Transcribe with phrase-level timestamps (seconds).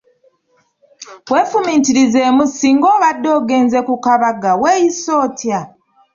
[1.33, 5.59] Weefumiitirizeemu singa obadde ogenze ku kabaga, weeyisa otya?